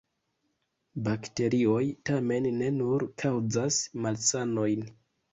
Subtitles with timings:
[1.07, 3.77] Bakterioj tamen ne nur kaŭzas
[4.07, 4.87] malsanojn.